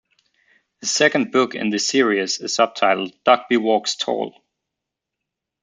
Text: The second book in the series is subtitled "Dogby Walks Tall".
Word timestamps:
The 0.79 0.87
second 0.87 1.31
book 1.31 1.53
in 1.53 1.69
the 1.69 1.77
series 1.77 2.39
is 2.39 2.57
subtitled 2.57 3.13
"Dogby 3.23 3.59
Walks 3.61 3.95
Tall". 3.95 4.33